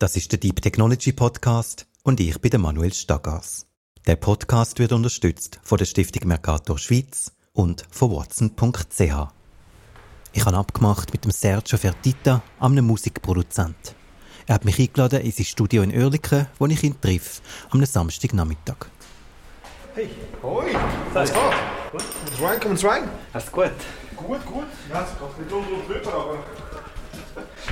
[0.00, 3.66] Das ist der Deep Technology Podcast und ich bin der Manuel Stagas.
[4.06, 9.28] Der Podcast wird unterstützt von der Stiftung Mercator Schweiz und von Watson.ch.
[10.32, 13.94] Ich habe abgemacht mit dem Sergio Fertita, einem Musikproduzent.
[14.46, 18.86] Er hat mich eingeladen in sein Studio in Oerlikon, wo ich ihn triff, am Samstagnachmittag.
[19.94, 20.08] Hey,
[20.42, 20.64] hoi,
[21.12, 21.42] was geht?
[21.92, 22.04] Gut.
[22.24, 23.10] Kommst rein, kommst rein?
[23.34, 23.72] Alles gut?
[24.16, 24.66] Gut, gut.
[24.88, 26.38] Ja, es geht nicht drunter und drüber, aber...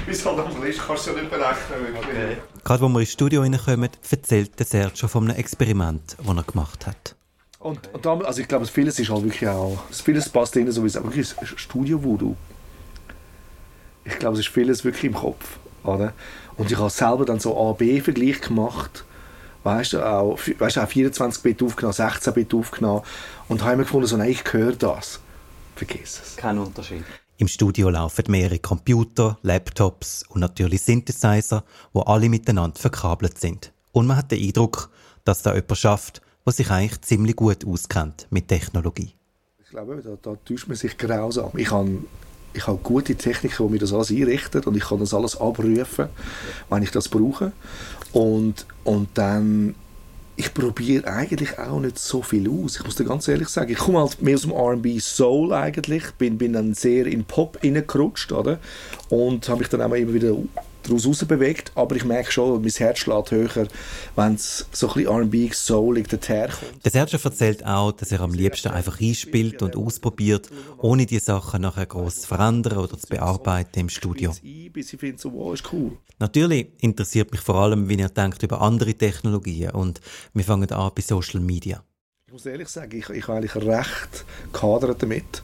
[0.08, 1.96] Wie es halt am ist, kannst du ja nicht berechnen.
[1.98, 2.36] Okay.
[2.64, 6.86] Gerade als wir ins Studio reinkommen, erzählt der Sergio von einem Experiment, das er gemacht
[6.86, 7.14] hat.
[7.58, 9.78] Und, und damit, also ich glaube, vieles ist halt wirklich auch...
[9.90, 12.36] Vieles passt drin, so wie es wirklich Studio Voodoo.
[14.04, 15.58] Ich glaube, es ist vieles wirklich im Kopf.
[15.84, 16.14] Oder?
[16.56, 19.04] Und ich habe selber dann so A-B-Vergleich gemacht
[19.64, 23.02] weißt du, auch, weißt du, auch 24-Bit aufgenommen, 16-Bit aufgenommen
[23.48, 25.20] und habe mir gefunden, so, nein, ich höre das.
[25.76, 26.36] Vergiss es.
[26.36, 27.04] Kein Unterschied.
[27.40, 33.72] Im Studio laufen mehrere Computer, Laptops und natürlich Synthesizer, wo alle miteinander verkabelt sind.
[33.92, 34.90] Und man hat den Eindruck,
[35.24, 39.14] dass da jemand schafft, der sich eigentlich ziemlich gut auskennt mit Technologie.
[39.62, 41.52] Ich glaube, da, da täuscht man sich grausam.
[41.56, 41.98] Ich habe
[42.54, 46.08] ich habe gute Techniken, die mir das alles einrichten und ich kann das alles abrufen,
[46.68, 47.52] wenn ich das brauche.
[48.12, 49.76] Und, und dann,
[50.38, 52.76] ich probiere eigentlich auch nicht so viel aus.
[52.76, 56.12] Ich muss dir ganz ehrlich sagen, ich komme halt mehr aus dem R&B Soul eigentlich,
[56.12, 58.60] bin, bin dann sehr in Pop reingerutscht, oder?
[59.08, 60.36] Und habe mich dann auch immer wieder
[60.88, 63.68] daraus bewegt, aber ich merke schon, mein Herz schlägt höher,
[64.16, 66.84] wenn es so ein bisschen R&B, soulig daherkommt.
[66.84, 71.62] Der Sergio erzählt auch, dass er am liebsten einfach einspielt und ausprobiert, ohne die Sachen
[71.62, 74.32] nachher groß zu verändern oder zu bearbeiten im Studio.
[76.18, 80.00] Natürlich interessiert mich vor allem, wie er denkt über andere Technologien und
[80.34, 81.82] wir fangen an bei Social Media.
[82.26, 85.42] Ich muss ehrlich sagen, ich, ich habe eigentlich recht gehadert damit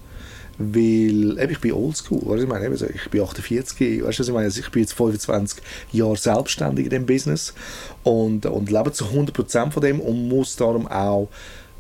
[0.58, 2.20] weil eben, ich bin oldschool.
[2.24, 4.94] Weißt, ich, meine, eben, ich bin 48, weißt du, ich, meine, also ich bin jetzt
[4.94, 7.54] 25 Jahre selbstständig in dem Business
[8.02, 11.28] und, und lebe zu 100% von dem und muss darum auch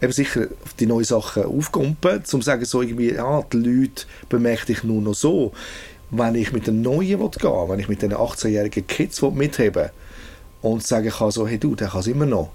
[0.00, 0.48] eben sicher
[0.80, 5.00] die neuen Sachen aufkumpen, um zu sagen, so irgendwie, ja, die Leute bemerke ich nur
[5.00, 5.52] noch so.
[6.10, 9.90] Wenn ich mit den Neuen gehen will, wenn ich mit den 18-jährigen Kids mitheben
[10.62, 12.50] und sagen kann, so, hey du, der kann es immer noch,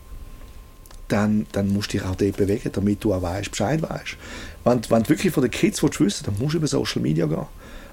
[1.09, 4.18] dann, dann musst du dich auch dort bewegen, damit du auch weißt, Bescheid weißt.
[4.64, 7.25] Wenn, wenn du wirklich von den Kids willst wissen dann musst du über Social Media
[7.25, 7.46] gehen.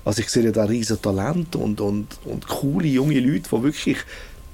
[0.05, 3.99] Also ich sehe ja da riesen Talent und, und, und coole junge Leute, die wirklich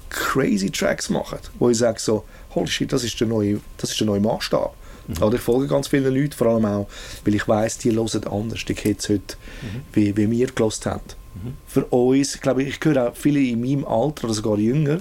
[0.09, 2.23] crazy Tracks machen, wo ich sage so,
[2.55, 4.73] holy shit, das ist der neue, das ist der neue Maßstab.
[5.07, 5.23] Mhm.
[5.23, 6.87] Oder ich folge ganz vielen Leuten, vor allem auch,
[7.25, 9.81] weil ich weiß, die hören anders, die Kids heute, mhm.
[9.93, 11.01] wie, wie wir gelost haben.
[11.35, 11.53] Mhm.
[11.67, 14.99] Für uns, ich glaube, ich höre auch viele in meinem Alter oder sogar jünger,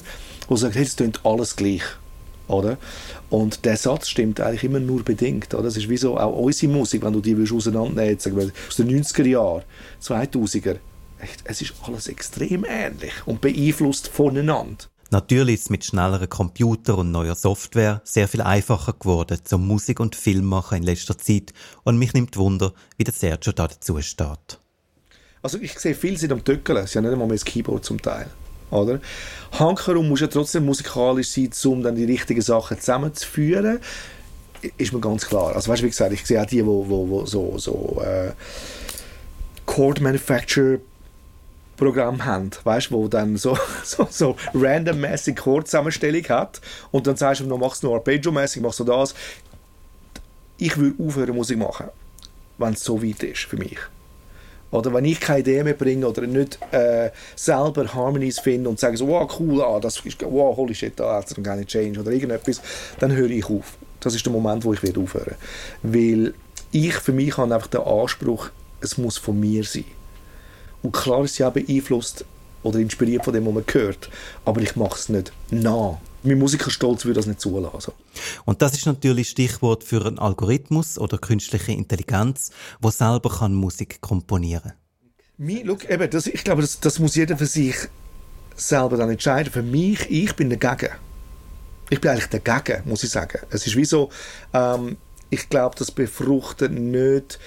[0.50, 1.82] die sagen, hey, es klingt alles gleich.
[2.48, 2.78] Oder?
[3.30, 5.54] Und der Satz stimmt eigentlich immer nur bedingt.
[5.54, 5.64] Oder?
[5.64, 8.90] Das ist wie so auch unsere Musik, wenn du die auseinandernehmen sagen wir, aus den
[8.90, 9.62] 90er Jahren,
[10.02, 10.76] 2000er,
[11.44, 14.86] es ist alles extrem ähnlich und beeinflusst voneinander.
[15.12, 20.00] Natürlich ist es mit schnelleren Computern und neuer Software sehr viel einfacher geworden zum Musik-
[20.00, 21.52] und Filmmachen in letzter Zeit
[21.84, 24.58] und mich nimmt Wunder, wie der Sergio da dazu steht.
[25.42, 28.00] Also ich sehe viel sind am Töckeln, sie haben nicht einmal mehr das Keyboard zum
[28.00, 28.30] Teil.
[28.72, 29.00] Oder?
[29.58, 33.80] Hankerum muss ja trotzdem musikalisch sein, um dann die richtigen Sachen zusammenzuführen.
[34.78, 35.54] Ist mir ganz klar.
[35.54, 38.32] Also weißt du, wie gesagt, ich sehe auch die, wo, wo, wo so, so äh,
[39.66, 40.78] Chord Manufacturer
[41.76, 46.60] Programm haben, weißt, wo dann so, so, so randommäßig Chordzusammenstellung hat
[46.92, 49.14] und dann sagst du, du machst nur Arpeggio-mäßig, machst du das.
[50.58, 51.88] Ich würde aufhören Musik machen,
[52.58, 53.78] wenn es so weit ist für mich.
[54.72, 58.96] Oder wenn ich keine Idee mehr bringe oder nicht äh, selber Harmonies finde und sage
[58.96, 62.10] so, wow, cool, ah, das ist, wow, holy shit, da hat es keine Change oder
[62.10, 62.60] irgendetwas,
[62.98, 63.76] dann höre ich auf.
[64.00, 65.36] Das ist der Moment, wo ich wieder aufhören
[65.82, 66.34] Weil
[66.72, 68.48] ich für mich habe einfach den Anspruch,
[68.80, 69.84] es muss von mir sein.
[70.82, 72.24] Und klar ist ja beeinflusst
[72.62, 74.08] oder inspiriert von dem, was man hört,
[74.46, 77.92] aber ich mache es nicht nach mein Musikerstolz würde das nicht zulassen.
[78.44, 82.50] Und das ist natürlich Stichwort für einen Algorithmus oder künstliche Intelligenz,
[82.80, 84.72] wo selber kann Musik komponieren.
[85.38, 85.62] kann.
[85.64, 87.76] look, eben, das, ich glaube, das, das muss jeder für sich
[88.54, 89.52] selber dann entscheiden.
[89.52, 90.92] Für mich, ich bin dagegen.
[91.90, 93.40] Ich bin eigentlich dagegen, muss ich sagen.
[93.50, 94.10] Es ist wie so,
[94.52, 94.96] ähm,
[95.30, 97.38] ich glaube, das befruchtet nicht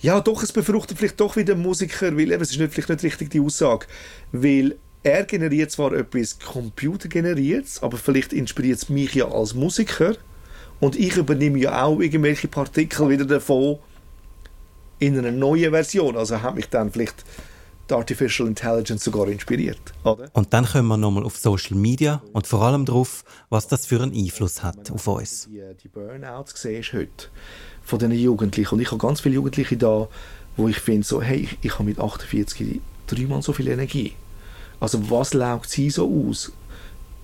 [0.00, 3.02] ja, doch, es befruchtet vielleicht doch wieder Musiker, weil eben, es ist nicht, vielleicht nicht
[3.02, 3.86] richtig die Aussage,
[4.30, 10.16] weil er generiert zwar etwas computergeneriertes, aber vielleicht inspiriert es mich ja als Musiker
[10.80, 13.78] und ich übernehme ja auch irgendwelche Partikel wieder davon
[14.98, 16.16] in einer neuen Version.
[16.16, 17.24] Also hat mich dann vielleicht
[17.88, 19.80] die Artificial Intelligence sogar inspiriert.
[20.04, 20.28] Oder?
[20.34, 24.02] Und dann kommen wir nochmal auf Social Media und vor allem darauf, was das für
[24.02, 25.48] einen Einfluss hat auf uns.
[25.50, 27.28] Die, die Burnouts siehst heute
[27.82, 30.08] von diesen Jugendlichen und ich habe ganz viele Jugendliche da,
[30.56, 34.12] wo ich finde so, hey, ich, ich habe mit 48 dreimal so viel Energie
[34.80, 36.52] also was laugt sie so aus?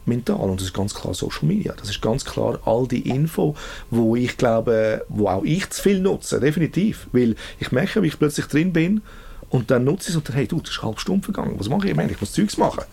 [0.06, 0.37] mental.
[0.37, 1.75] Und das ist ganz klar Social Media.
[1.77, 3.55] Das ist ganz klar all die Info,
[3.91, 7.09] wo ich glaube, wo auch ich zu viel nutze, definitiv.
[7.12, 9.03] Weil ich merke, wie ich plötzlich drin bin
[9.51, 11.55] und dann nutze ich es und dann, hey du, das ist eine halbe Stunde vergangen.
[11.59, 11.91] Was mache ich?
[11.91, 12.85] Ich meine, ich muss Zeugs machen.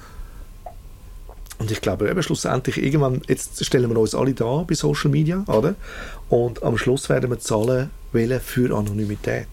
[1.57, 5.43] Und ich glaube eben schlussendlich, irgendwann, jetzt stellen wir uns alle da bei Social Media,
[5.45, 5.75] oder?
[6.27, 9.47] Und am Schluss werden wir zahlen wählen für Anonymität.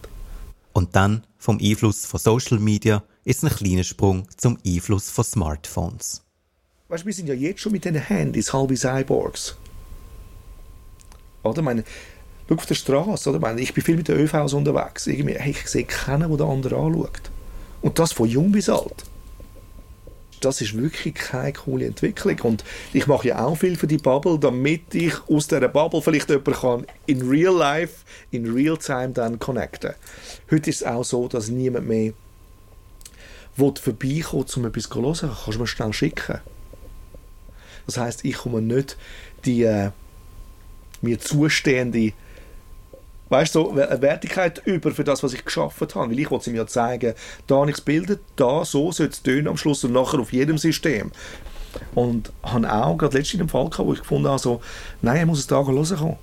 [0.72, 6.22] Und dann vom Einfluss von Social Media ist ein kleiner Sprung zum Einfluss von Smartphones.
[6.88, 9.54] Weißt wir sind ja jetzt schon mit den Handys halbe Cyborgs.
[11.42, 11.58] Oder?
[11.58, 11.84] Ich meine,
[12.48, 13.38] schau auf der Straße?
[13.56, 15.06] Ich, ich bin viel mit den ÖVs unterwegs.
[15.06, 17.30] Irgendwie, hey, ich sehe keinen, der den anderen anschaut.
[17.82, 19.04] Und das von jung bis alt.
[20.40, 22.40] Das ist wirklich keine coole Entwicklung.
[22.40, 22.64] Und
[22.94, 26.52] ich mache ja auch viel für die Bubble, damit ich aus dieser Bubble vielleicht jemanden
[26.54, 29.92] kann in real life, in real time dann connecten.
[30.50, 32.14] Heute ist es auch so, dass niemand mehr
[33.58, 35.37] will vorbeikommen, um etwas zu hören.
[35.44, 36.38] Kannst du mir schnell schicken.
[37.87, 38.96] Das heißt, ich komme nicht
[39.44, 39.90] die äh,
[41.00, 42.12] mir zustehende
[43.31, 46.10] weißt so Wertigkeit über für das, was ich geschaffen habe.
[46.10, 47.14] Weil ich wollte ihm ja zeigen,
[47.46, 50.32] da habe ich es bildet, da, so soll es tönen am Schluss und nachher auf
[50.32, 51.12] jedem System.
[51.94, 54.60] Und habe auch gerade letztens einen Fall gehabt, wo ich gefunden habe, so,
[55.02, 56.16] nein, er muss es da hören.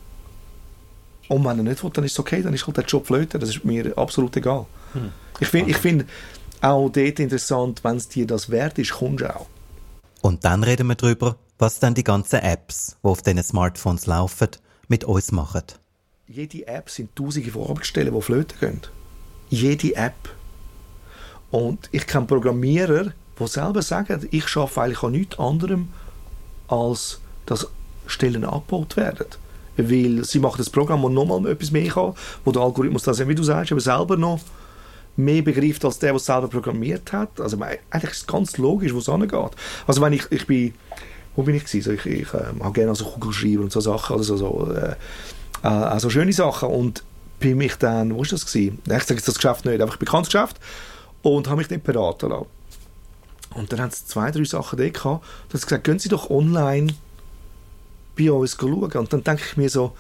[1.28, 3.40] Und wenn er nicht will, dann ist es okay, dann ist halt der Job flöten,
[3.40, 4.66] das ist mir absolut egal.
[4.94, 5.12] Hm.
[5.40, 6.06] Ich finde ich find
[6.62, 9.48] auch dort interessant, wenn es dir das wert ist, kommst du auch.
[10.22, 14.50] Und dann reden wir darüber, was dann die ganzen Apps, die auf diesen Smartphones laufen,
[14.88, 15.64] mit uns machen.
[16.28, 18.82] Jede App sind tausende Vorabgestellte, die flöten gehen.
[19.50, 20.16] Jede App.
[21.52, 25.90] Und ich kenne Programmierer, die selber sagen, ich schaffe eigentlich an nichts anderem,
[26.68, 27.68] als dass
[28.08, 29.28] Stellen abgebaut werden.
[29.78, 32.14] Weil sie machen das Programm, das nochmal etwas mehr kann,
[32.44, 34.40] wo der Algorithmus das, wie du sagst, aber selber noch
[35.18, 37.40] mehr begreift als der, der es selber programmiert hat.
[37.40, 39.52] Also eigentlich ist es ganz logisch, wo es angeht.
[39.88, 40.74] Also wenn ich, ich bin
[41.36, 41.96] wo bin ich gewesen?
[41.96, 44.96] ich, ich äh, habe gerne also Kugelschreiber und so Sachen, also so, äh,
[45.62, 47.04] also schöne Sachen und
[47.40, 48.80] bin mich dann, wo war das gewesen?
[48.86, 50.58] Ich sage jetzt das Geschäft nicht, einfach bekanntes Geschäft
[51.22, 52.46] und habe mich dann beraten lassen.
[53.56, 56.10] Und dann haben sie zwei, drei Sachen da gehabt, da haben sie gesagt, gehen Sie
[56.10, 56.94] doch online
[58.18, 58.92] bei uns schauen.
[58.92, 59.96] Und dann denke ich mir so,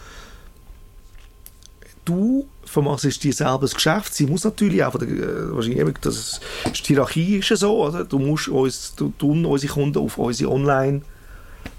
[2.03, 4.13] du vermachst dir selber das Geschäft.
[4.13, 8.03] Sie muss natürlich auch, äh, wahrscheinlich, das ist, die Hierarchie ist so, oder?
[8.03, 11.01] du musst uns, du, tun unsere Kunden auf unsere Online-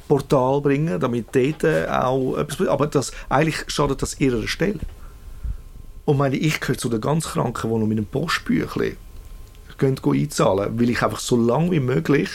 [0.08, 4.78] Portal bringen, damit dort auch etwas Aber das, eigentlich schadet das ihrer Stelle.
[6.04, 8.96] Und meine, ich gehöre zu den ganz Kranken, die noch mit einem Postbüchlein
[9.78, 12.30] gehen, gehen einzahlen, weil ich einfach so lange wie möglich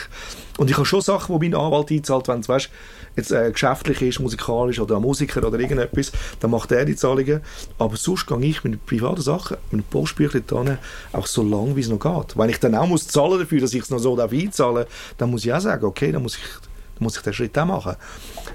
[0.58, 2.70] und ich habe schon Sachen, wo mein Anwalt einzahlt, wenn es weißt,
[3.16, 7.40] jetzt äh, geschäftlich ist, musikalisch oder ein Musiker oder irgendetwas, dann macht er die Zahlungen.
[7.78, 10.78] Aber sonst gehe ich mit privaten Sachen, mit einem Postbüchlein dran,
[11.12, 12.36] auch so lange, wie es noch geht.
[12.36, 14.88] Wenn ich dann auch muss zahlen dafür, dass ich es noch so einzahlen darf,
[15.18, 16.42] dann muss ich auch sagen, okay, dann muss ich
[17.02, 17.96] muss ich den Schritt auch machen.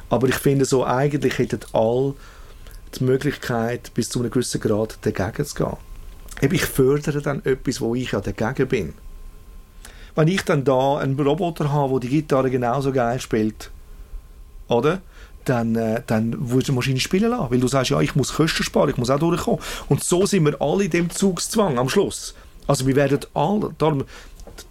[0.09, 2.15] Aber ich finde so, eigentlich hätten alle
[2.97, 6.51] die Möglichkeit, bis zu einem gewissen Grad dagegen zu gehen.
[6.51, 8.93] Ich fördere dann etwas, wo ich ja dagegen bin.
[10.15, 13.69] Wenn ich dann da einen Roboter habe, der die Gitarre genauso geil spielt,
[14.67, 15.01] oder?
[15.45, 18.33] Dann, äh, dann willst du die Maschine spielen lassen, weil du sagst, ja, ich muss
[18.33, 19.61] Kosten sparen, ich muss auch durchkommen.
[19.87, 22.35] Und so sind wir alle in dem Zugszwang am Schluss.
[22.67, 24.03] Also wir werden alle, darum,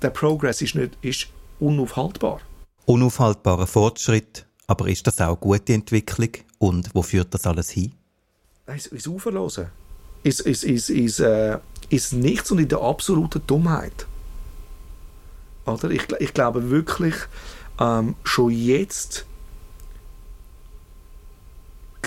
[0.02, 1.28] der Progress ist, nicht, ist
[1.60, 2.40] unaufhaltbar
[2.87, 7.93] unaufhaltbarer Fortschritt, aber ist das auch eine gute Entwicklung und wo führt das alles hin?
[8.67, 9.67] Ins, ins Uferlosen.
[10.22, 11.58] Ist, ist, ist, ist, äh,
[11.91, 14.06] ist nichts und in der absoluten Dummheit.
[15.67, 15.91] Oder?
[15.91, 17.15] Ich, ich glaube wirklich,
[17.79, 19.26] ähm, schon jetzt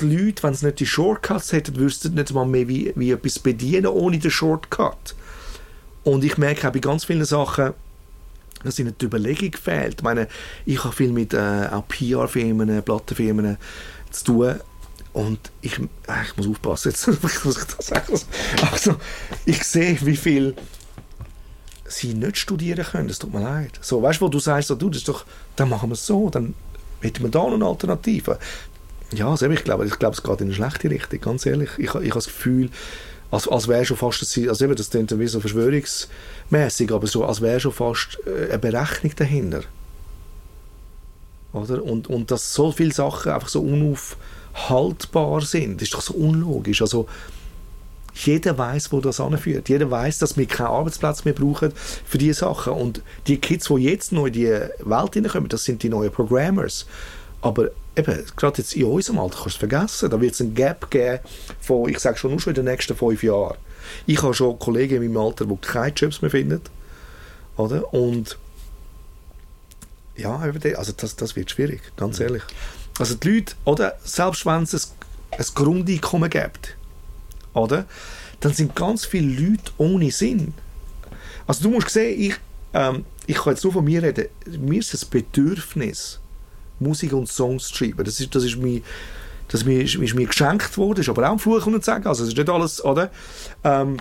[0.02, 3.40] die Leute, wenn sie nicht die Shortcuts hätten, wüssten nicht mal mehr, wie, wie etwas
[3.40, 5.16] bedienen ohne den Shortcut.
[6.04, 7.74] Und ich merke auch bei ganz vielen Sachen,
[8.64, 9.96] dass ihnen die Überlegung fehlt.
[10.00, 10.28] Ich meine,
[10.66, 13.58] ich habe viel mit äh, PR-Firmen, Plattenfirmen
[14.12, 14.56] zu tun
[15.14, 15.88] und ich, äh,
[16.26, 18.26] ich muss aufpassen, jetzt ich das.
[18.72, 18.96] Also,
[19.46, 20.56] ich sehe, wie viel
[21.86, 23.80] sie nicht studieren können, es tut mir leid.
[23.82, 25.26] So, weißt du, wo du sagst, so, du, das ist doch,
[25.56, 26.54] dann machen wir es so, dann
[27.02, 28.38] hätten wir da noch eine Alternative.
[29.14, 31.70] Ja, also ich glaube, ich glaube, es geht in eine schlechte Richtung, ganz ehrlich.
[31.78, 32.70] Ich, ich habe das Gefühl,
[33.32, 37.60] als, als wäre schon fast, also eben, das klingt so verschwörungsmäßig, aber so, als wäre
[37.60, 39.64] schon fast äh, eine Berechnung dahinter.
[41.54, 41.84] Oder?
[41.84, 46.82] Und, und dass so viele Sachen einfach so unaufhaltbar sind, ist doch so unlogisch.
[46.82, 47.08] Also,
[48.14, 49.70] jeder weiß, wo das anführt.
[49.70, 51.72] Jeder weiß, dass wir keinen Arbeitsplatz mehr brauchen
[52.06, 52.74] für diese Sachen.
[52.74, 56.86] Und die Kids, die jetzt neu in die Welt hineinkommen, das sind die neuen Programmers.
[57.42, 60.10] Aber eben, gerade jetzt in unserem Alter kannst du es vergessen.
[60.10, 61.20] Da wird es ein Gap geben
[61.62, 63.58] von, ich sage schon, nur schon in den nächsten fünf Jahren.
[64.06, 66.62] Ich habe schon Kollegen in meinem Alter, die keine Jobs mehr finden.
[67.56, 67.94] Oder?
[67.94, 68.38] Und
[70.16, 72.44] Ja, also das, das wird schwierig, ganz ehrlich.
[73.00, 76.76] Also die Leute, oder, selbst wenn es ein, ein Grundeinkommen gibt,
[77.54, 77.86] oder,
[78.42, 80.54] dann sind ganz viele Leute ohne Sinn.
[81.48, 82.36] Also du musst sehen, ich,
[82.74, 86.20] ähm, ich kann jetzt nur von mir reden, mir ist das Bedürfnis,
[86.80, 88.04] Musik und Songs zu schreiben.
[88.04, 88.82] Das ist, das ist mir,
[89.48, 92.08] das mir, ist mir geschenkt worden, ist aber auch ein Fluch, und sagen.
[92.08, 93.12] Also es ist nicht alles, oder?
[93.64, 93.98] Ähm,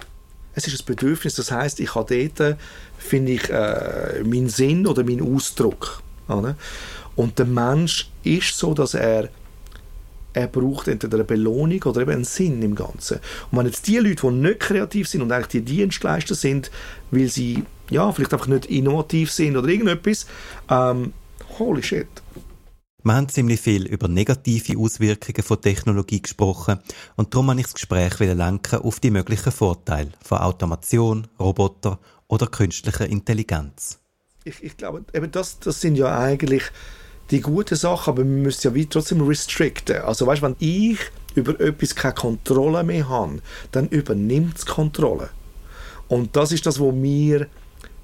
[0.54, 2.58] es ist ein Bedürfnis, das heißt, ich habe dort,
[2.98, 6.02] finde ich, äh, meinen Sinn oder meinen Ausdruck.
[6.28, 6.56] Oder?
[7.14, 9.28] Und der Mensch ist so, dass er
[10.34, 13.18] er braucht entweder eine Belohnung oder eben einen Sinn im Ganzen.
[13.50, 16.70] Und wenn jetzt die Leute, die nicht kreativ sind und eigentlich die Dienstleister sind,
[17.10, 20.26] weil sie ja, vielleicht einfach nicht innovativ sind oder irgendetwas,
[20.70, 21.12] ähm,
[21.58, 22.06] holy shit.
[23.04, 26.80] Wir haben ziemlich viel über negative Auswirkungen von Technologie gesprochen
[27.14, 32.48] und darum habe ich das Gespräch lenken auf die möglichen Vorteile von Automation, Roboter oder
[32.48, 34.00] künstlicher Intelligenz.
[34.42, 36.64] Ich, ich glaube, eben das, das sind ja eigentlich
[37.30, 40.02] die guten Sachen, aber man müsste ja wie trotzdem restrikten.
[40.02, 40.98] Also weißt, wenn ich
[41.36, 43.40] über etwas keine Kontrolle mehr habe,
[43.70, 45.30] dann übernimmt es Kontrolle.
[46.08, 47.46] Und das ist das, was mir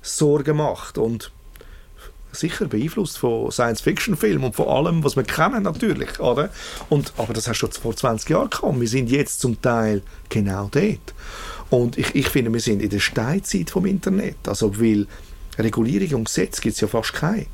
[0.03, 1.33] Sorgen macht und
[2.35, 6.51] sicher beeinflusst von Science-Fiction-Filmen und von allem, was wir kennen natürlich, oder?
[6.89, 8.81] Und, aber das hast du schon vor 20 Jahren gekommen.
[8.81, 11.15] Wir sind jetzt zum Teil genau dort.
[11.71, 14.37] Und ich, ich finde, wir sind in der Steinzeit vom Internet.
[14.47, 15.07] Also, weil
[15.59, 17.47] Regulierung und Gesetz gibt es ja fast keine.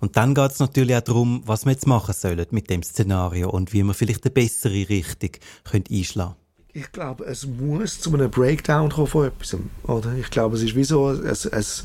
[0.00, 3.50] Und dann geht es natürlich auch darum, was wir jetzt machen sollen mit dem Szenario
[3.50, 5.30] und wie wir vielleicht eine bessere Richtung
[5.64, 6.36] können einschlagen
[6.72, 9.56] Ich glaube, es muss zu einem Breakdown kommen von etwas.
[9.84, 10.14] Oder?
[10.14, 11.84] Ich glaube, es ist wie so, es, es,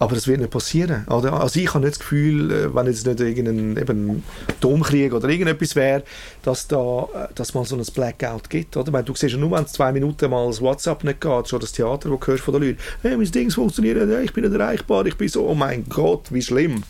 [0.00, 1.06] aber das wird nicht passieren.
[1.08, 1.34] Oder?
[1.34, 5.76] Also ich habe nicht das Gefühl, äh, wenn jetzt nicht irgendein eben Atomkrieg oder irgendetwas
[5.76, 6.02] wäre,
[6.42, 8.76] dass da äh, dass man so ein Blackout gibt.
[8.76, 8.90] Oder?
[8.90, 11.60] Meine, du siehst ja nur, wenn es zwei Minuten mal das WhatsApp nicht geht, schon
[11.60, 14.58] das Theater, wo du hörst von den Leuten, hey, mein Ding funktioniert ich bin nicht
[14.58, 16.82] erreichbar, ich bin so, oh mein Gott, wie schlimm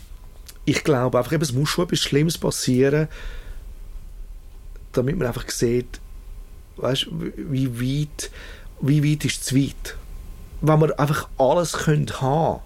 [0.65, 3.07] ich glaube einfach, eben, es muss schon etwas Schlimmes passieren,
[4.93, 5.99] damit man einfach sieht,
[6.77, 8.31] weißt, wie weit,
[8.79, 9.97] wie weit ist zu weit.
[10.61, 12.61] Wenn wir einfach alles können haben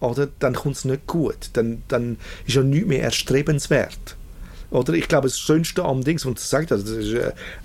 [0.00, 1.50] oder, dann kommt es nicht gut.
[1.54, 4.16] Dann, dann ist ja nichts mehr erstrebenswert.
[4.70, 7.14] Oder ich glaube, das Schönste am Ding, was du sagst, das ist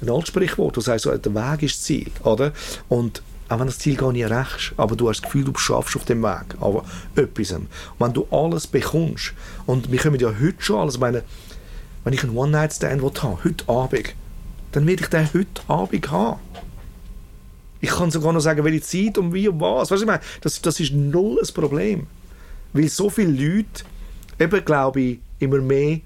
[0.01, 2.11] ein Altsprichwort, das heißt, der Weg ist das Ziel.
[2.23, 2.53] Oder?
[2.87, 5.95] Und auch wenn das Ziel gar nicht erreichst, aber du hast das Gefühl, du schaffst
[5.95, 6.85] auf dem Weg, aber
[7.15, 7.51] etwas.
[7.51, 7.67] Und
[7.99, 9.33] wenn du alles bekommst,
[9.65, 11.23] und wir können ja heute schon alles, meine,
[12.03, 14.15] wenn ich einen One-Night-Stand habe, heute Abend,
[14.71, 16.39] dann werde ich den heute Abend haben.
[17.79, 19.91] Ich kann sogar noch sagen, welche Zeit und wie und was.
[19.91, 22.07] Weißt du, ich meine, das, das ist null ein Problem.
[22.73, 23.83] Weil so viele Leute,
[24.39, 25.99] eben glaube ich, immer mehr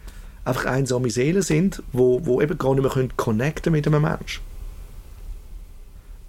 [0.46, 4.42] einfach einsame Seelen sind, wo, wo eben gar nicht mehr connecten mit einem Menschen.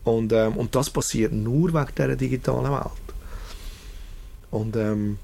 [0.04, 3.08] Und, ähm, und das passiert nur wegen dieser digitalen Welt.
[4.50, 5.18] Und ähm,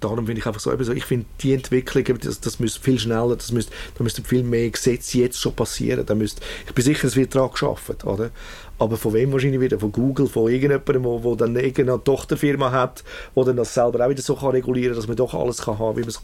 [0.00, 3.36] darum finde ich einfach so, so ich finde die Entwicklung, das, das müsste viel schneller,
[3.36, 6.04] das müsste, da müssten viel mehr Gesetze jetzt schon passieren.
[6.06, 8.30] Da müsste, ich bin sicher, es wird daran geschafft, oder?
[8.78, 9.78] Aber von wem wahrscheinlich wieder?
[9.78, 14.10] Von Google, von irgendjemandem, wo, wo dann irgendeine Tochterfirma hat, wo dann das selber auch
[14.10, 16.20] wieder so kann regulieren, dass man doch alles kann haben, wie man es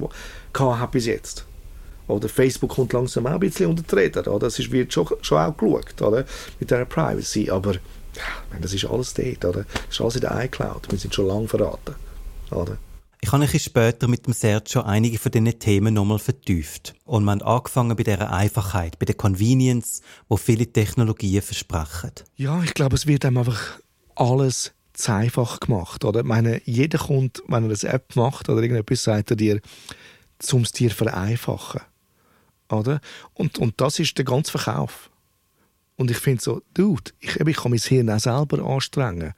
[0.52, 1.44] kann hat bis jetzt.
[2.08, 4.26] Oder Facebook kommt langsam auch ein bisschen unter die Räder.
[4.26, 4.46] Oder?
[4.46, 6.24] Das wird schon, schon auch geschaut oder?
[6.58, 7.50] mit der Privacy.
[7.50, 9.44] Aber ja, das ist alles dort.
[9.44, 9.64] Oder?
[9.64, 10.90] Das ist alles in der iCloud.
[10.90, 11.94] Wir sind schon lange verraten.
[12.50, 12.78] Oder?
[13.20, 16.94] Ich habe ein später mit dem Sergio einige von diesen Themen nochmal vertieft.
[17.04, 22.12] Und wir haben angefangen bei dieser Einfachheit, bei der Convenience, wo viele Technologien versprechen.
[22.36, 23.80] Ja, ich glaube, es wird einem einfach
[24.14, 26.04] alles zu einfach gemacht.
[26.04, 26.20] Oder?
[26.20, 29.60] Ich meine, jeder kommt, wenn er eine App macht oder irgendetwas, sagt er dir,
[30.52, 31.80] um es dir vereinfachen.
[32.70, 33.00] Oder?
[33.34, 35.10] Und, und das ist der ganze Verkauf.
[35.96, 39.34] Und ich finde so, Dude, ich, ich kann mein Hirn auch selber anstrengen.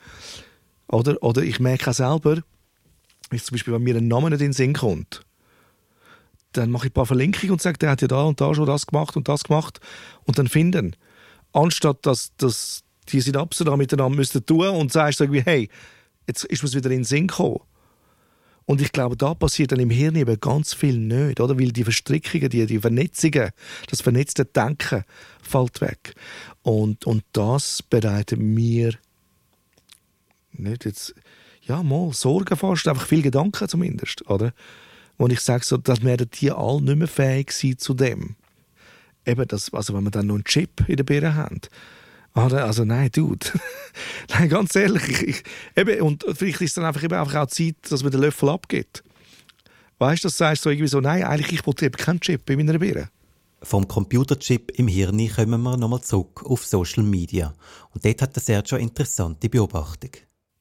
[0.89, 2.43] Oder, oder ich merke auch selber,
[3.31, 5.23] wenn zum Beispiel, wenn mir ein Name nicht in den Sinn kommt,
[6.53, 8.67] dann mache ich ein paar Verlinkungen und sage, der hat ja da und da schon
[8.67, 9.81] das gemacht und das gemacht
[10.25, 10.97] und dann finden.
[11.53, 15.69] Anstatt dass, dass die Synapsen da miteinander müssten tun und sagst irgendwie, hey,
[16.27, 17.61] jetzt ist mir wieder in den Sinn gekommen.
[18.67, 21.59] Und ich glaube, da passiert dann im Hirn eben ganz viel nicht, oder?
[21.59, 23.51] Weil die Verstrickungen, die, die Vernetzungen,
[23.89, 25.03] das vernetzte Denken
[25.43, 26.15] fällt weg.
[26.63, 28.95] Und, und das bereitet mir
[30.53, 31.15] nicht jetzt,
[31.71, 34.53] ja, mal Sorgen fast, einfach viel Gedanken zumindest, oder?
[35.17, 38.37] Und ich sage so, dass werden die alle nicht mehr fähig sein zu dem.
[39.25, 41.61] Eben das, also wenn wir dann noch einen Chip in der Birne haben,
[42.33, 43.47] also nein, Dude.
[44.31, 45.09] nein, ganz ehrlich.
[45.09, 45.45] Ich, ich,
[45.77, 48.49] eben, und vielleicht ist es dann einfach, eben einfach auch Zeit, dass man den Löffel
[48.49, 49.03] abgibt.
[49.99, 52.65] Weißt du, das sagst du irgendwie so, nein, eigentlich ich wollte eben keinen Chip in
[52.65, 53.11] meiner Birne.
[53.63, 57.53] Vom Computerchip im Hirn kommen wir nochmal zurück auf Social Media.
[57.93, 60.13] Und dort hat der Sergio eine interessante Beobachtung.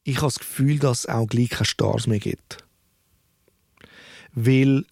[0.04, 2.58] Ich habe das Gefühl, dass es auch gleich keine Stars mehr gibt.
[4.34, 4.86] Weil,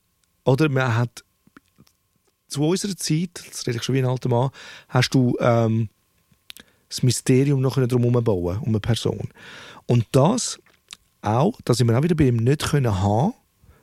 [0.43, 1.23] oder man hat
[2.47, 4.51] zu unserer Zeit, das rede ich schon wie ein alter Mann,
[4.89, 5.89] hast du ähm,
[6.89, 9.29] das Mysterium noch drumherum bauen um eine Person.
[9.85, 10.59] Und das
[11.21, 13.33] auch, dass ich mir auch wieder bei ihm nicht können haben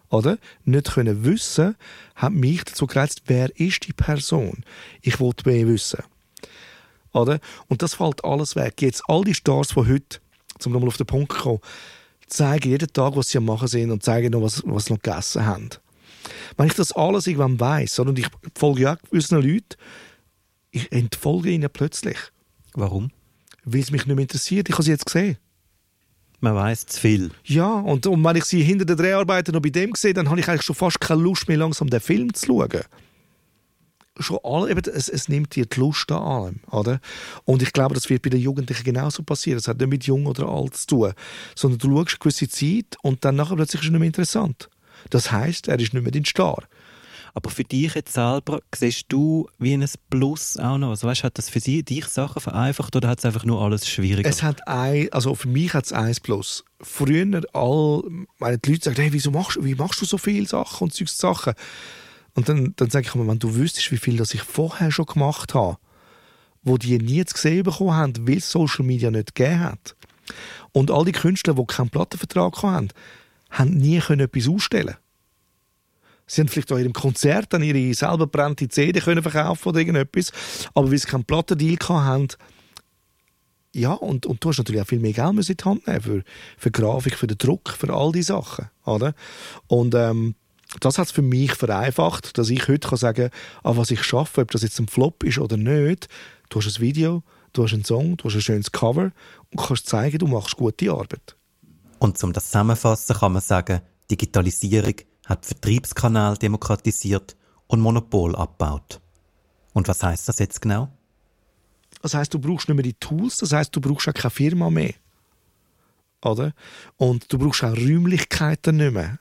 [0.08, 1.76] oder nicht können wissen,
[2.14, 4.64] hat mich dazu gereizt, wer ist die Person?
[5.02, 6.02] Ich wollte mehr wissen.
[7.12, 7.40] Oder?
[7.68, 8.80] Und das fällt alles weg.
[8.82, 10.20] Jetzt all die Stars von heute,
[10.64, 11.60] um nochmal auf den Punkt zu kommen,
[12.26, 15.02] zeigen jeden Tag, was sie am Machen sind und zeigen noch, was, was sie noch
[15.02, 15.70] gegessen haben.
[16.56, 19.76] Wenn ich das alles irgendwann weiss, und ich folge ja gewissen Leuten,
[20.70, 22.18] ich entfolge ihnen plötzlich.
[22.74, 23.10] Warum?
[23.64, 24.68] Weil es mich nicht mehr interessiert.
[24.68, 25.38] Ich habe sie jetzt gesehen.
[26.40, 27.30] Man weiß zu viel.
[27.44, 30.40] Ja, und, und wenn ich sie hinter den Dreharbeiten noch bei dem sehe, dann habe
[30.40, 32.82] ich eigentlich schon fast keine Lust mehr, langsam den Film zu schauen.
[34.18, 36.60] Schon all, eben, es, es nimmt dir die Lust an allem.
[36.70, 37.00] Oder?
[37.44, 39.58] Und ich glaube, das wird bei den Jugendlichen genauso passieren.
[39.58, 41.12] Es hat nicht mit jung oder alt zu tun.
[41.56, 44.68] Sondern du schaust eine gewisse Zeit und dann nachher plötzlich ist es nicht mehr interessant.
[45.10, 46.62] Das heißt, er ist nicht mehr dein Star.
[47.36, 50.90] Aber für dich jetzt selber, siehst du wie ein Plus auch noch?
[50.90, 54.28] Also weißt, hat das für dich Sachen vereinfacht oder hat es einfach nur alles schwieriger?
[54.28, 56.64] Es hat ein, also für mich hat es eins Plus.
[56.80, 58.04] Früher all,
[58.38, 61.12] meine die Leute sagen, hey, wieso machst, wie machst du so viele Sachen und solche
[61.12, 61.54] Sachen?
[62.34, 65.06] Und dann, dann sage ich mir, wenn du wüsstest, wie viel das ich vorher schon
[65.06, 65.78] gemacht habe,
[66.62, 69.96] wo die nie zu sehen bekommen haben, weil es Social Media nicht gegeben hat.
[70.72, 72.88] Und all die Künstler, die keinen Plattenvertrag haben,
[73.50, 74.96] haben nie können etwas ausstellen
[76.26, 79.80] Sie haben vielleicht auch in ihrem Konzert dann ihre selber brennte CD können verkaufen oder
[79.80, 80.32] irgendetwas,
[80.74, 82.28] aber weil sie keinen Plattendeal hatten,
[83.74, 86.22] ja, und, und du hast natürlich auch viel mehr Geld in die Hand nehmen für,
[86.56, 88.70] für Grafik, für den Druck, für all diese Sachen.
[88.84, 89.14] Oder?
[89.66, 90.36] Und ähm,
[90.80, 93.30] das hat es für mich vereinfacht, dass ich heute kann sagen
[93.62, 96.08] kann, was ich schaffe, ob das jetzt ein Flop ist oder nicht.
[96.48, 99.10] Du hast ein Video, du hast einen Song, du hast ein schönes Cover
[99.50, 101.36] und kannst zeigen, du machst gute Arbeit.
[101.98, 104.94] Und um das zusammenfassen kann man sagen, Digitalisierung
[105.26, 109.00] hat Vertriebskanal demokratisiert und Monopol abbaut.
[109.72, 110.88] Und was heißt das jetzt genau?
[112.02, 114.68] Das heißt, du brauchst nicht mehr die Tools, das heißt, du brauchst auch keine Firma
[114.68, 114.92] mehr.
[116.22, 116.52] Oder?
[116.96, 119.18] Und du brauchst auch Räumlichkeiten nicht mehr.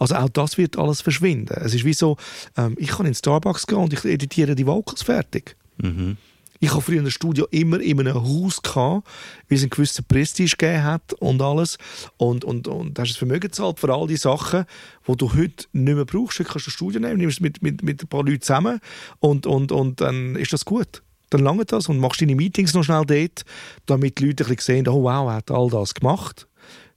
[0.00, 1.56] Also auch das wird alles verschwinden.
[1.62, 2.16] Es ist wie so,
[2.56, 5.56] ähm, ich kann in Starbucks gehen und ich editiere die Vocals fertig.
[5.76, 6.16] Mhm.
[6.58, 9.06] Ich habe früher ein Studio immer in einem Haus gehabt,
[9.48, 11.78] weil es einen gewissen Prestige gegeben hat und alles.
[12.16, 14.64] Und, und, und hast das Vermögen gezahlt für all die Sachen,
[15.06, 16.38] die du heute nicht mehr brauchst.
[16.38, 18.80] Heute kannst du ein Studio nehmen, nimmst es mit, mit, mit ein paar Leuten zusammen
[19.20, 21.02] und, und, und dann ist das gut.
[21.30, 23.44] Dann lange das und machst deine Meetings noch schnell dort,
[23.86, 26.46] damit die Leute ein bisschen sehen, oh wow, er hat all das gemacht.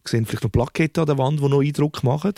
[0.05, 2.33] Sie sehen vielleicht noch Plakette an der Wand, die noch Eindruck machen.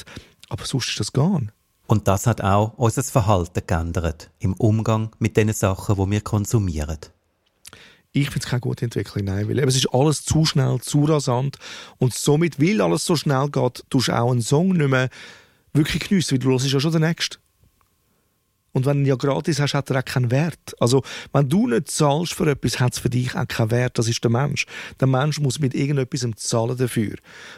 [0.49, 1.53] Aber sonst ist das gar nicht.
[1.87, 6.97] Und das hat auch unser Verhalten geändert im Umgang mit den Sachen, die wir konsumieren.
[8.11, 11.57] Ich finde es keine gute Entwicklung, nein, weil es ist alles zu schnell, zu rasant
[11.97, 15.09] und somit, weil alles so schnell geht, tust du auch einen Song nicht mehr
[15.73, 17.37] wirklich geniessen, weil du hörst ja schon den nächsten.
[18.75, 20.75] Und wenn du ja gratis hast, hat er auch keinen Wert.
[20.81, 23.97] Also, wenn du nicht zahlst für etwas, hat es für dich auch keinen Wert.
[23.97, 24.65] Das ist der Mensch.
[24.99, 27.15] Der Mensch muss mit irgendetwas zahlen dafür.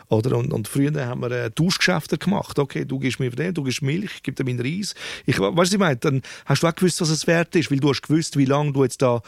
[0.09, 0.37] Oder?
[0.37, 2.59] Und, und früher haben wir äh, Tauschgeschäfte gemacht.
[2.59, 4.93] Okay, du gibst mir den, du gibst Milch, ich gebe dir meinen Reis.
[5.25, 5.95] Ich, weißt du, ich meine?
[5.95, 8.73] Dann hast du auch gewusst, was es wert ist, weil du hast gewusst, wie lange
[8.73, 9.23] du jetzt da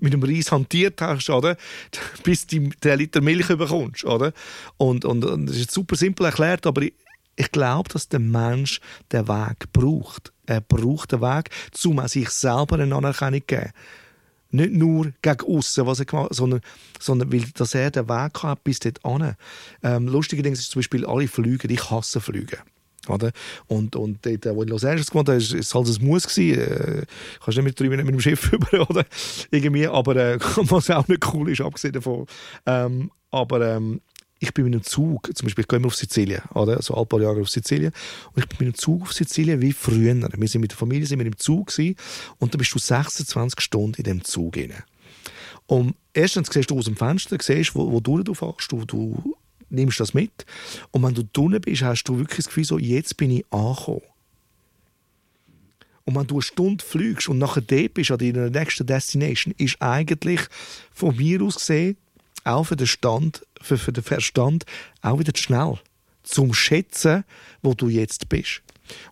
[0.00, 1.56] mit dem Reis hantiert hast, oder?
[2.24, 4.32] Bis du den Liter Milch bekommst, oder?
[4.76, 6.94] Und, und, und das ist super simpel erklärt, aber ich,
[7.36, 8.80] ich glaube, dass der Mensch
[9.12, 10.32] den Weg braucht.
[10.48, 11.50] Er braucht den Weg,
[11.84, 13.72] um sich selber eine Anerkennung zu geben.
[14.50, 16.60] Nicht nur gegen außen, was er gemacht sondern,
[16.98, 19.34] sondern weil dass er den Weg hat bis dorthin.
[19.82, 22.58] Ähm, lustigerweise ist zum Beispiel alle Flüge, ich hasse Flüge.
[23.08, 23.32] Oder?
[23.66, 26.26] Und, und dort, wo ich in Los Angeles gewohnt habe, war es halt ein Muss.
[26.26, 26.60] Gewesen.
[26.60, 27.06] Äh,
[27.42, 29.04] kannst nicht mit drei Minuten mit dem Schiff über, oder?
[29.50, 32.26] Irgendwie, aber äh, was auch nicht cool ist, abgesehen davon.
[32.66, 34.00] Ähm, aber ähm,
[34.40, 36.80] ich bin mit einem Zug, zum Beispiel, ich gehe immer auf Sizilien, oder?
[36.80, 37.92] So ein paar Jahre auf Sizilien.
[38.32, 40.14] Und ich bin mit einem Zug auf Sizilien wie früher.
[40.14, 41.96] Wir sind mit der Familie sind mit dem Zug gewesen,
[42.38, 44.74] und dann bist du 26 Stunden in dem Zug rein.
[45.66, 49.36] Und erstens siehst du aus dem Fenster, siehst, wo, wo du fährst, du, du
[49.70, 50.46] nimmst das mit.
[50.92, 54.02] Und wenn du drinnen bist, hast du wirklich das Gefühl, so, jetzt bin ich angekommen.
[56.04, 59.82] Und wenn du eine Stunde fliegst und nachher dort bist an deiner nächsten Destination, ist
[59.82, 60.40] eigentlich
[60.90, 61.98] von mir aus gesehen
[62.44, 64.64] auch für den Stand, für, für den Verstand
[65.02, 65.78] auch wieder zu schnell
[66.22, 67.24] zum Schätzen,
[67.62, 68.62] wo du jetzt bist.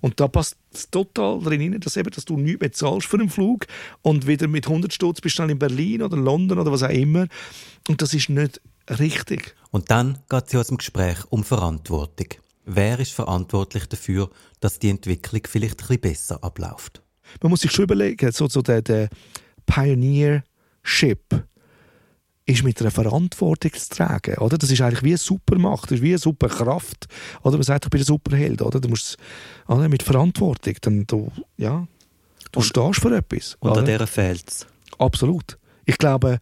[0.00, 0.56] Und da passt
[0.90, 3.66] total drin dass, eben, dass du nichts mehr zahlst für den Flug
[4.02, 6.90] und wieder mit 100 Stutz bist du dann in Berlin oder London oder was auch
[6.90, 7.26] immer.
[7.88, 8.60] Und das ist nicht
[8.98, 9.54] richtig.
[9.70, 12.28] Und dann geht es in unserem Gespräch um Verantwortung.
[12.64, 14.30] Wer ist verantwortlich dafür,
[14.60, 17.02] dass die Entwicklung vielleicht ein bisschen besser abläuft?
[17.42, 19.08] Man muss sich schon überlegen, so, so der, der
[19.66, 21.44] Pioneership,
[22.46, 24.36] ist mit einer Verantwortung zu tragen.
[24.38, 24.56] Oder?
[24.56, 27.08] Das ist eigentlich wie eine Supermacht, das ist wie eine Superkraft.
[27.42, 28.62] Oder man sagt, ich bin ein Superheld.
[28.62, 28.80] Oder?
[28.80, 29.16] Du musst
[29.66, 29.88] oder?
[29.88, 31.86] mit Verantwortung, dann du, ja,
[32.52, 33.56] du und, stehst für etwas.
[33.58, 33.80] Und oder?
[33.80, 34.66] an der fehlt es.
[34.98, 35.58] Absolut.
[35.84, 36.38] Ich glaube,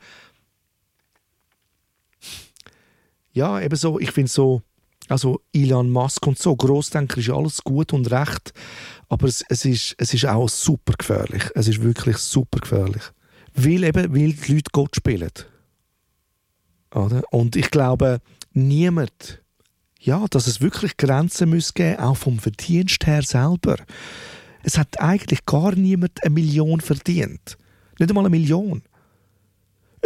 [3.32, 4.62] ja, eben so, ich finde so,
[5.08, 8.52] also Elon Musk und so, Grossdenker ist alles gut und recht,
[9.08, 11.44] aber es, es, ist, es ist auch super gefährlich.
[11.54, 13.02] Es ist wirklich super gefährlich.
[13.54, 15.30] Weil eben, weil die Leute Gott spielen.
[16.94, 17.22] Oder?
[17.30, 18.20] Und ich glaube,
[18.52, 19.42] niemand,
[20.00, 23.76] ja, dass es wirklich Grenzen muss geben, auch vom Verdienst her selber.
[24.62, 27.58] Es hat eigentlich gar niemand eine Million verdient.
[27.98, 28.82] Nicht einmal eine Million.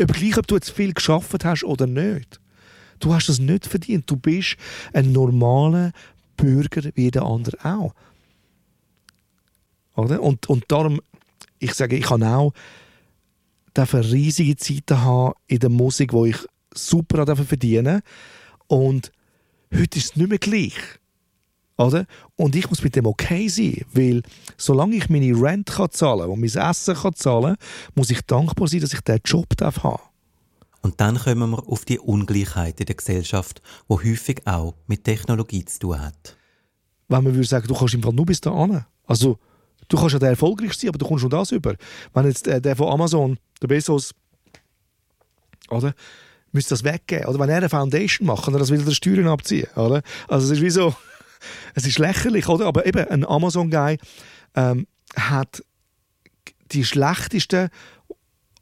[0.00, 2.40] Ob gleich, ob du jetzt viel geschafft hast oder nicht.
[3.00, 4.10] Du hast das nicht verdient.
[4.10, 4.56] Du bist
[4.92, 5.92] ein normaler
[6.36, 7.94] Bürger wie jeder andere auch.
[9.94, 10.22] Oder?
[10.22, 11.00] Und, und darum,
[11.58, 12.52] ich sage, ich kann auch
[13.76, 16.38] riesige Zeiten haben in der Musik, wo ich
[16.74, 18.02] super verdienen
[18.66, 19.12] Und
[19.74, 20.74] heute ist es nicht mehr gleich.
[21.78, 22.06] Oder?
[22.34, 24.22] Und ich muss mit dem okay sein, weil
[24.56, 27.56] solange ich meine Rent kann zahlen und mein Essen kann zahlen
[27.94, 30.00] muss ich dankbar sein, dass ich diesen Job haben darf
[30.82, 35.64] Und dann kommen wir auf die Ungleichheit in der Gesellschaft, die häufig auch mit Technologie
[35.64, 36.36] zu tun hat.
[37.06, 38.84] Wenn man würde sagen, du kannst im Fall nur bis dahin.
[39.06, 39.38] Also,
[39.86, 41.76] du kannst ja der erfolgreichste sein, aber du kommst schon das über.
[42.12, 44.14] Wenn jetzt der, der von Amazon, der Bezos,
[45.70, 45.94] oder?
[46.52, 47.26] Müsste das weggeben.
[47.26, 49.68] Oder wenn er eine Foundation macht, kann er das Steuern abziehen.
[49.76, 50.02] Oder?
[50.28, 50.94] Also es ist wie so,
[51.74, 52.66] es ist lächerlich, oder?
[52.66, 53.98] Aber eben, ein Amazon-Guy
[54.54, 55.62] ähm, hat
[56.72, 57.68] die schlechtesten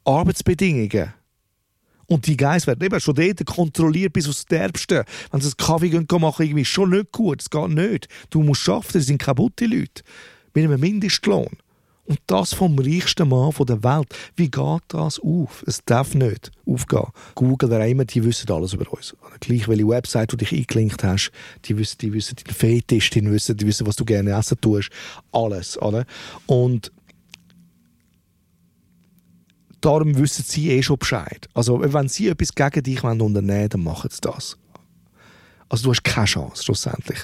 [0.05, 1.13] Arbeitsbedingungen.
[2.07, 5.03] Und die Guys werden eben schon dort kontrolliert bis aufs Derbste.
[5.29, 7.41] Wenn sie einen Kaffee gehen machen, irgendwie schon nicht gut.
[7.41, 8.07] Es geht nicht.
[8.29, 10.03] Du musst arbeiten, das sind kaputte Leute.
[10.53, 11.49] Mit einem Mindestlohn.
[12.07, 14.07] Und das vom reichsten Mann der Welt.
[14.37, 15.63] Wie geht das auf?
[15.67, 17.07] Es darf nicht aufgehen.
[17.35, 19.13] Google, wer immer, die wissen alles über uns.
[19.41, 21.31] Gleich welche Website du dich eingelinkt hast,
[21.65, 24.89] die wissen, die wissen deinen Fetisch, die wissen, die wissen, was du gerne essen tust.
[25.33, 26.05] Alles, oder?
[26.45, 26.93] Und
[29.81, 31.49] darum wissen sie eh schon Bescheid.
[31.53, 34.57] Also, wenn sie etwas gegen dich unternehmen wollen, dann machen sie das.
[35.69, 37.19] Also du hast keine Chance, schlussendlich.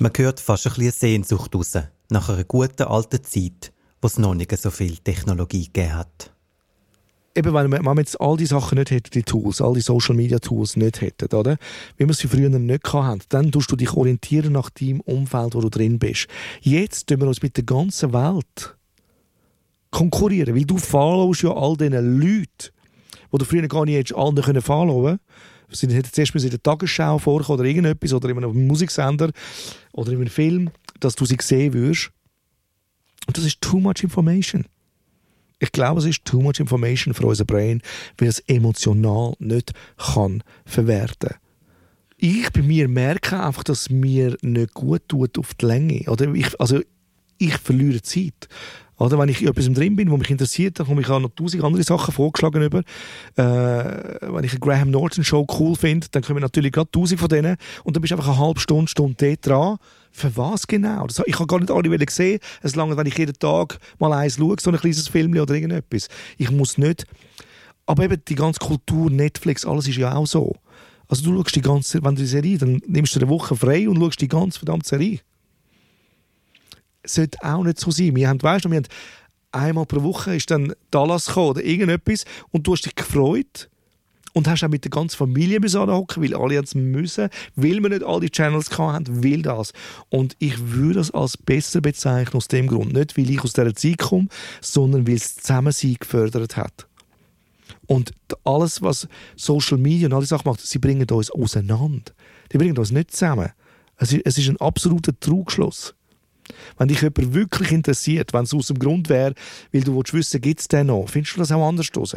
[0.00, 1.78] Man hört fast ein bisschen Sehnsucht raus,
[2.10, 3.72] nach einer guten alten Zeit,
[4.04, 6.30] wo es noch nicht so viel Technologie gegeben hat.
[7.34, 10.38] Eben, wenn man jetzt all die Sachen nicht hätte, die Tools, all die Social Media
[10.38, 11.56] Tools nicht hätte, oder?
[11.96, 15.62] Wie wir sie früher nicht hatten, dann tust du dich orientieren nach dem Umfeld, wo
[15.62, 16.26] du drin bist.
[16.60, 18.76] Jetzt tun wir uns mit der ganzen Welt
[19.90, 22.74] konkurrieren, weil du followst ja all diesen Leuten,
[23.32, 25.18] die du früher gar nicht hättest allen können followen
[25.70, 29.30] Sie hätten zuerst in der Tagesschau vorkommen oder irgendetwas oder in einem Musiksender
[29.94, 32.10] oder in einem Film, dass du sie sehen würdest.
[33.26, 34.66] Und das ist too much information.
[35.58, 37.80] Ich glaube, es ist too much information für unser Brain,
[38.18, 41.36] weil es emotional nicht kann verwerten
[42.18, 46.02] Ich bei mir merke einfach, dass es mir nicht gut tut auf die Länge.
[46.08, 46.80] Oder ich, also
[47.38, 48.48] ich verliere Zeit.
[48.96, 51.30] Oder wenn ich in etwas drin bin, was mich interessiert, dann komme ich auch noch
[51.30, 52.78] tausend andere Sachen vorgeschlagen über.
[53.36, 53.42] Äh,
[54.32, 57.56] wenn ich eine Graham Norton Show cool finde, dann kommen natürlich gerade tausend von denen
[57.82, 59.78] und dann bist du einfach eine halbe Stunde, Stunde dort dran.
[60.16, 61.06] Für was genau?
[61.06, 62.38] Das, ich habe gar nicht alle sehen.
[62.62, 66.08] Es lange, wenn ich jeden Tag mal eins schaue, so ein kleines Film oder irgendetwas.
[66.38, 67.04] Ich muss nicht.
[67.86, 70.54] Aber eben die ganze Kultur, Netflix, alles ist ja auch so.
[71.08, 73.88] Also du schaust die ganze, wenn du die Serie, dann nimmst du eine Woche frei
[73.88, 75.20] und schaust die ganze verdammte Serie
[77.06, 78.16] sollte auch nicht so sein.
[78.16, 78.88] Wir haben, weißt du, wir haben
[79.52, 83.70] einmal pro Woche ist dann Dallas gekommen oder irgendetwas und du hast dich gefreut
[84.34, 88.02] und hast auch mit der ganzen Familie hocken, weil alle jetzt müssen, weil wir nicht
[88.02, 89.72] alle die Channels haben, will das.
[90.10, 92.92] Und ich würde das als besser bezeichnen aus dem Grund.
[92.92, 94.28] Nicht, weil ich aus dieser Zeit komme,
[94.60, 96.86] sondern weil es Zusammensein gefördert hat.
[97.86, 98.12] Und
[98.44, 102.12] alles, was Social Media und alle Sachen macht, sie bringen uns auseinander.
[102.52, 103.50] Die bringen uns nicht zusammen.
[103.96, 105.94] Es ist ein absoluter Trugschluss.
[106.76, 109.34] Wenn dich jemand wirklich interessiert, wenn es aus dem Grund wäre,
[109.72, 112.16] weil du willst wissen, gibt es den noch, findest du das auch anders raus?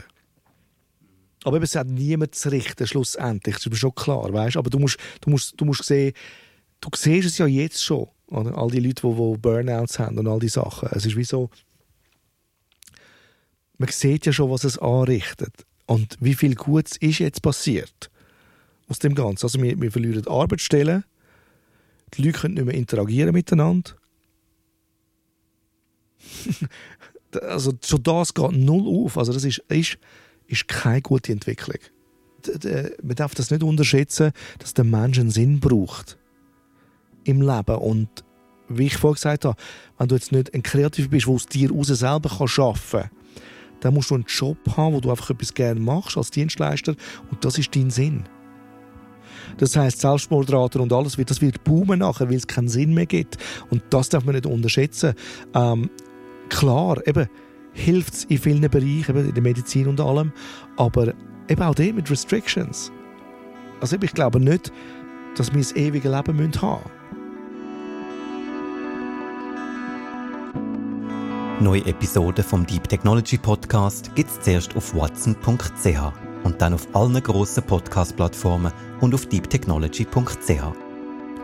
[1.47, 3.55] Aber es hat niemand zu richten, schlussendlich.
[3.55, 4.57] Das ist mir schon klar, weißt?
[4.57, 6.11] Aber du musst, du, musst, du musst sehen,
[6.81, 8.09] du siehst es ja jetzt schon.
[8.27, 8.57] Oder?
[8.57, 10.89] All die Leute, die, die Burnouts haben und all die Sachen.
[10.91, 11.49] Es ist wie so,
[13.77, 15.65] man sieht ja schon, was es anrichtet.
[15.85, 18.11] Und wie viel Gutes ist jetzt passiert
[18.89, 19.45] aus dem Ganzen.
[19.45, 21.05] Also wir, wir verlieren Arbeitsstellen,
[22.13, 23.91] die Leute können nicht mehr interagieren miteinander.
[27.41, 29.17] also schon das geht null auf.
[29.17, 29.97] Also das ist, ist,
[30.47, 31.79] ist keine gute Entwicklung.
[33.03, 36.17] Man darf das nicht unterschätzen, dass der Mensch einen Sinn braucht
[37.23, 37.75] im Leben.
[37.75, 38.09] Und
[38.69, 39.57] wie ich vorhin gesagt habe,
[39.97, 43.09] wenn du jetzt nicht ein Kreativ bist, der aus dir raus selber arbeiten kann,
[43.81, 46.95] dann musst du einen Job haben, wo du einfach etwas gerne machst als Dienstleister
[47.29, 48.23] und das ist dein Sinn.
[49.57, 53.37] Das heißt, Selbstmordrate und alles das wird boomen nachher, weil es keinen Sinn mehr gibt.
[53.69, 55.13] Und das darf man nicht unterschätzen.
[55.53, 55.89] Ähm,
[56.49, 57.27] klar, eben,
[57.77, 60.31] hilft es in vielen Bereichen, in der Medizin und allem,
[60.75, 61.13] aber
[61.47, 62.91] eben auch dem mit Restrictions.
[63.79, 64.71] Also ich glaube nicht,
[65.35, 66.97] dass wir das ewige Leben haben müssen.
[71.59, 76.13] Neue Episoden vom Deep Technology Podcast gibt es zuerst auf watson.ch
[76.43, 80.61] und dann auf allen grossen Podcast-Plattformen und auf deeptechnology.ch.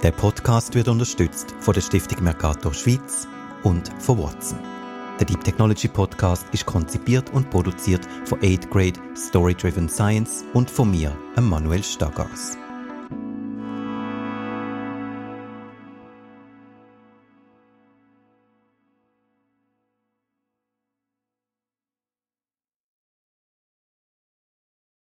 [0.04, 3.28] Der Podcast wird unterstützt von der Stiftung Mercator Schweiz
[3.64, 4.73] und von Watson.
[5.24, 10.70] Der Deep Technology Podcast ist konzipiert und produziert von 8th Grade Story Driven Science und
[10.70, 12.58] von mir, Manuel Stagas.